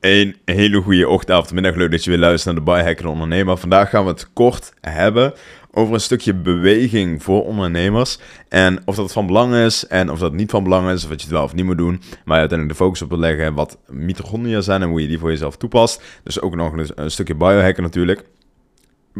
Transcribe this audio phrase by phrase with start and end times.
[0.00, 1.74] Een hele goede ochtend, middag.
[1.74, 3.56] Leuk dat je weer luistert naar de Biohacker Ondernemer.
[3.56, 5.34] Vandaag gaan we het kort hebben
[5.72, 8.18] over een stukje beweging voor ondernemers.
[8.48, 11.20] En of dat van belang is en of dat niet van belang is, of wat
[11.20, 12.00] je het wel of niet moet doen.
[12.24, 15.18] Maar je uiteindelijk de focus op wil leggen wat mitochondria zijn en hoe je die
[15.18, 16.02] voor jezelf toepast.
[16.22, 18.24] Dus ook nog een, een stukje biohacken natuurlijk.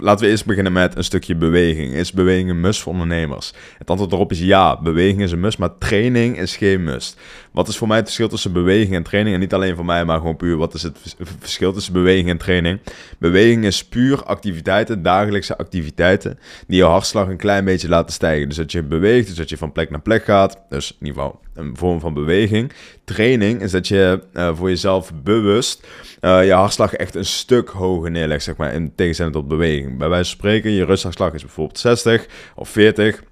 [0.00, 1.92] Laten we eerst beginnen met een stukje beweging.
[1.92, 3.52] Is beweging een must voor ondernemers?
[3.78, 7.20] Het antwoord erop is ja, beweging is een must, maar training is geen must.
[7.50, 9.34] Wat is voor mij het verschil tussen beweging en training?
[9.34, 10.98] En niet alleen voor mij, maar gewoon puur wat is het
[11.38, 12.80] verschil tussen beweging en training?
[13.18, 18.48] Beweging is puur activiteiten, dagelijkse activiteiten, die je hartslag een klein beetje laten stijgen.
[18.48, 20.58] Dus dat je beweegt, dus dat je van plek naar plek gaat.
[20.68, 22.72] Dus in ieder geval een vorm van beweging.
[23.04, 25.86] Training is dat je uh, voor jezelf bewust
[26.20, 29.98] uh, je hartslag echt een stuk hoger neerlegt, zeg maar, in tegenstelling tot beweging.
[29.98, 33.22] Bij wijze van spreken, je rusthartslag is bijvoorbeeld 60 of 40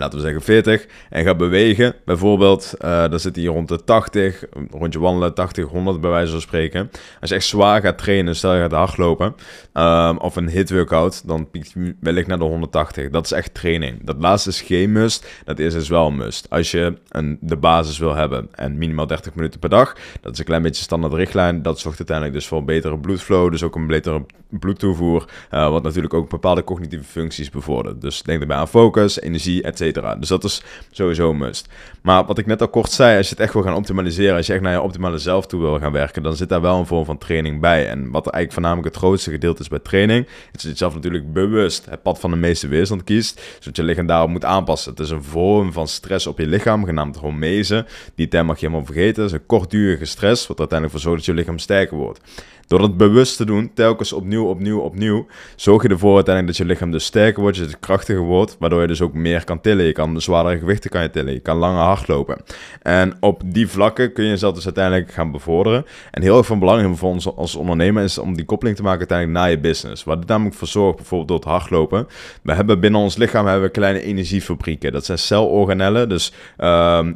[0.00, 4.44] laten we zeggen 40, en gaat bewegen, bijvoorbeeld, uh, dan zit hij rond de 80,
[4.70, 6.90] rondje wandelen, 80, 100 bij wijze van spreken.
[7.20, 9.34] Als je echt zwaar gaat trainen, stel je gaat hardlopen,
[9.74, 13.10] um, of een hit workout, dan piekt je wellicht naar de 180.
[13.10, 14.04] Dat is echt training.
[14.04, 16.50] Dat laatste is geen must, dat eerste is wel must.
[16.50, 20.38] Als je een, de basis wil hebben, en minimaal 30 minuten per dag, dat is
[20.38, 23.86] een klein beetje standaard richtlijn, dat zorgt uiteindelijk dus voor betere bloedflow, dus ook een
[23.86, 28.00] betere bloedtoevoer, uh, wat natuurlijk ook bepaalde cognitieve functies bevordert.
[28.00, 29.83] Dus denk erbij aan focus, energie, etc.
[29.92, 31.68] Dus dat is sowieso een must.
[32.02, 34.46] Maar wat ik net al kort zei, als je het echt wil gaan optimaliseren, als
[34.46, 36.86] je echt naar je optimale zelf toe wil gaan werken, dan zit daar wel een
[36.86, 37.88] vorm van training bij.
[37.88, 41.32] En wat eigenlijk voornamelijk het grootste gedeelte is bij training, is dat je zelf natuurlijk
[41.32, 44.90] bewust het pad van de meeste weerstand kiest, zodat je lichaam daarop moet aanpassen.
[44.90, 47.86] Het is een vorm van stress op je lichaam, genaamd hormese.
[48.14, 49.22] Die term mag je helemaal vergeten.
[49.22, 52.20] Het is een kortdurige stress, wat uiteindelijk voor zorgt dat je lichaam sterker wordt.
[52.66, 55.26] Door het bewust te doen, telkens opnieuw, opnieuw, opnieuw,
[55.56, 58.86] zorg je ervoor uiteindelijk dat je lichaam dus sterker wordt, je krachtiger wordt, waardoor je
[58.86, 59.84] dus ook meer kan tillen.
[59.84, 62.42] Je kan zwaardere gewichten kan je tillen, je kan langer hardlopen.
[62.82, 65.86] En op die vlakken kun je jezelf dus uiteindelijk gaan bevorderen.
[66.10, 68.98] En heel erg van belang voor ons als ondernemer is om die koppeling te maken
[68.98, 70.04] uiteindelijk naar je business.
[70.04, 72.06] Wat dit namelijk voor zorgt, bijvoorbeeld door het hardlopen.
[72.42, 74.92] We hebben binnen ons lichaam hebben we kleine energiefabrieken.
[74.92, 76.32] Dat zijn celorganellen, dus...
[76.58, 77.06] Uh,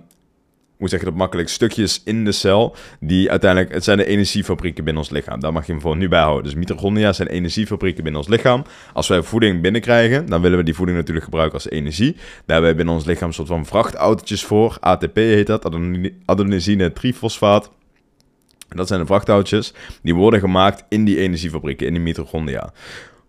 [0.79, 4.85] hoe zeg je dat makkelijk, stukjes in de cel, die uiteindelijk, het zijn de energiefabrieken
[4.85, 5.41] binnen ons lichaam.
[5.41, 6.45] Daar mag je hem voor nu bij houden.
[6.45, 8.65] Dus mitochondria zijn energiefabrieken binnen ons lichaam.
[8.93, 12.13] Als wij voeding binnenkrijgen, dan willen we die voeding natuurlijk gebruiken als energie.
[12.15, 14.77] Daar hebben wij binnen ons lichaam een soort van vrachtautootjes voor.
[14.81, 15.71] ATP heet dat,
[16.25, 17.71] adenosine trifosfaat.
[18.69, 19.75] Dat zijn de vrachtautootjes.
[20.03, 22.73] Die worden gemaakt in die energiefabrieken, in die mitochondria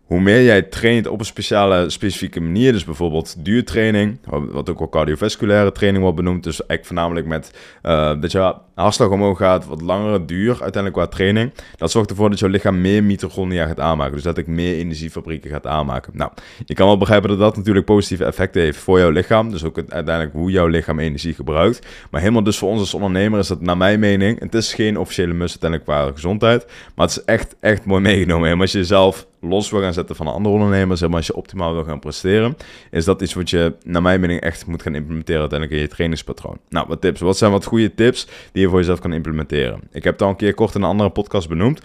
[0.09, 4.17] hoe meer jij traint op een speciale, specifieke manier, dus bijvoorbeeld duurtraining,
[4.51, 7.53] wat ook wel cardiovasculaire training wordt benoemd, dus eigenlijk voornamelijk met
[7.83, 12.29] uh, dat je hartslag omhoog gaat, wat langere duur uiteindelijk qua training, dat zorgt ervoor
[12.29, 16.13] dat je lichaam meer mitochondria gaat aanmaken, dus dat ik meer energiefabrieken gaat aanmaken.
[16.15, 16.31] Nou,
[16.65, 19.77] je kan wel begrijpen dat dat natuurlijk positieve effecten heeft voor jouw lichaam, dus ook
[19.77, 23.61] uiteindelijk hoe jouw lichaam energie gebruikt, maar helemaal dus voor ons als ondernemer is dat
[23.61, 26.65] naar mijn mening, het is geen officiële must uiteindelijk qua gezondheid,
[26.95, 30.15] maar het is echt, echt mooi meegenomen, helemaal als je zelf los wil gaan zetten
[30.15, 32.57] van andere ondernemers, maar als je optimaal wil gaan presteren,
[32.91, 35.93] is dat iets wat je, naar mijn mening, echt moet gaan implementeren uiteindelijk in je
[35.93, 36.57] trainingspatroon.
[36.69, 37.19] Nou, wat tips?
[37.19, 39.79] Wat zijn wat goede tips die je voor jezelf kan implementeren?
[39.91, 41.81] Ik heb het al een keer kort in een andere podcast benoemd.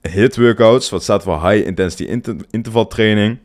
[0.00, 3.38] Hit workouts, wat staat voor high intensity interval training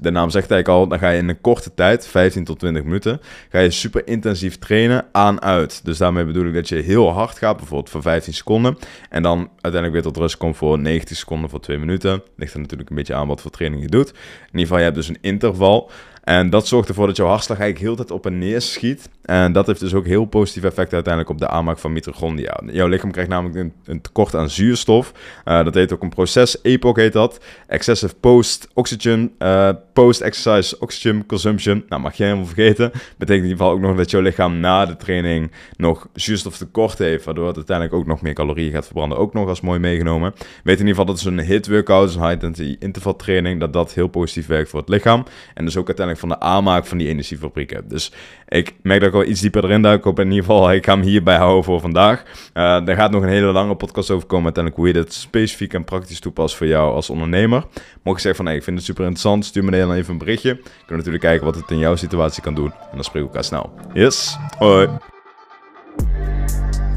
[0.00, 2.82] de naam zegt eigenlijk al, dan ga je in een korte tijd, 15 tot 20
[2.82, 5.84] minuten, ga je super intensief trainen aan-uit.
[5.84, 8.78] Dus daarmee bedoel ik dat je heel hard gaat, bijvoorbeeld voor 15 seconden.
[9.10, 12.22] En dan uiteindelijk weer tot rust komt voor 90 seconden, voor 2 minuten.
[12.36, 14.08] Ligt er natuurlijk een beetje aan wat voor training je doet.
[14.08, 14.14] In
[14.46, 15.90] ieder geval, je hebt dus een interval.
[16.24, 19.08] En dat zorgt ervoor dat jouw hartslag eigenlijk heel tijd op en neer schiet.
[19.26, 22.60] En dat heeft dus ook heel positief effect uiteindelijk op de aanmaak van mitochondria.
[22.66, 25.12] Jouw lichaam krijgt namelijk een, tekort aan zuurstof.
[25.44, 27.44] Uh, dat heet ook een proces, EPOC heet dat.
[27.66, 31.84] Excessive Post-Oxygen, uh, Post-Exercise Oxygen Consumption.
[31.88, 32.90] Nou, mag je helemaal vergeten.
[32.92, 37.24] Betekent in ieder geval ook nog dat jouw lichaam na de training nog zuurstoftekort heeft.
[37.24, 39.18] Waardoor het uiteindelijk ook nog meer calorieën gaat verbranden.
[39.18, 40.32] Ook nog als mooi meegenomen.
[40.62, 43.60] Weet in ieder geval dat een hit workout, een high intensity interval training.
[43.60, 45.24] Dat dat heel positief werkt voor het lichaam.
[45.54, 47.88] En dus ook uiteindelijk van de aanmaak van die energiefabrieken.
[47.88, 48.12] Dus
[48.48, 50.04] ik merk dat ik wel iets dieper erin duik.
[50.04, 52.22] Op in ieder geval, ik ga hem hierbij houden voor vandaag.
[52.54, 55.74] Uh, er gaat nog een hele lange podcast over komen uiteindelijk hoe je dit specifiek
[55.74, 57.64] en praktisch toepast voor jou als ondernemer.
[58.02, 60.18] Mocht je zeggen van, hey, ik vind het super interessant, stuur me dan even een
[60.18, 60.50] berichtje.
[60.50, 62.72] Ik kan natuurlijk kijken wat het in jouw situatie kan doen.
[62.72, 63.72] En dan spreken we elkaar snel.
[63.92, 64.88] Yes, hoi.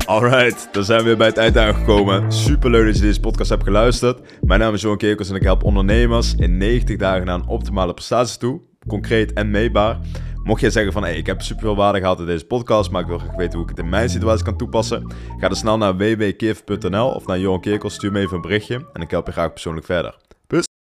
[0.05, 2.31] Alright, dan zijn we weer bij het eind aangekomen.
[2.31, 4.19] Super leuk dat je deze podcast hebt geluisterd.
[4.41, 7.93] Mijn naam is Johan Kerkels en ik help ondernemers in 90 dagen naar een optimale
[7.93, 8.61] prestatie toe.
[8.87, 9.99] Concreet en meetbaar.
[10.43, 13.07] Mocht jij zeggen van, ik heb super veel waarde gehad in deze podcast, maar ik
[13.07, 15.13] wil graag weten hoe ik het in mijn situatie kan toepassen.
[15.37, 19.01] Ga dan snel naar www.keerf.nl of naar Johan Kerkels, stuur me even een berichtje en
[19.01, 20.28] ik help je graag persoonlijk verder.